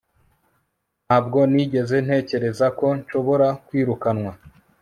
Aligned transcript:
ntabwo 1.05 1.39
nigeze 1.53 1.95
ntekereza 2.05 2.65
ko 2.77 2.85
nshobora 2.99 3.47
kwirukanwa 3.65 4.31